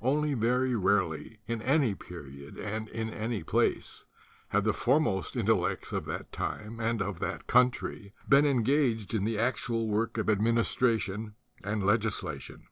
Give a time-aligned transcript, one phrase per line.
[0.00, 3.44] Only very rarely in any period and in any
[4.48, 9.38] have the foremost intellects of that time and of that country been engaged in the
[9.38, 12.62] actual work of administration and legislation.